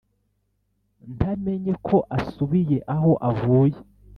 [1.15, 3.77] ntamenye ko asubiye aho avuye!